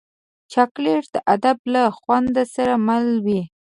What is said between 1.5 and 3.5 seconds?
له خوند سره مل وي.